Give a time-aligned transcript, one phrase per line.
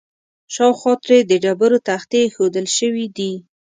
[0.53, 3.33] شاوخوا ترې د ډبرو تختې ایښودل شوي دي.